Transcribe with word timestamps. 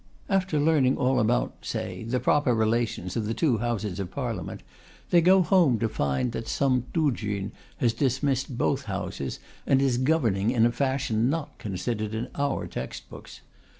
After 0.31 0.59
learning 0.59 0.97
all 0.97 1.19
about 1.19 1.53
(say) 1.61 2.03
the 2.03 2.19
proper 2.19 2.55
relations 2.55 3.15
of 3.15 3.27
the 3.27 3.35
two 3.35 3.59
Houses 3.59 3.99
of 3.99 4.09
Parliament, 4.09 4.63
they 5.11 5.21
go 5.21 5.43
home 5.43 5.77
to 5.77 5.87
find 5.87 6.31
that 6.31 6.47
some 6.47 6.85
Tuchun 6.91 7.51
has 7.77 7.93
dismissed 7.93 8.57
both 8.57 8.85
Houses, 8.85 9.37
and 9.67 9.79
is 9.79 9.99
governing 9.99 10.49
in 10.49 10.65
a 10.65 10.71
fashion 10.71 11.29
not 11.29 11.55
considered 11.59 12.15
in 12.15 12.29
our 12.33 12.65
text 12.65 13.11
books. 13.11 13.41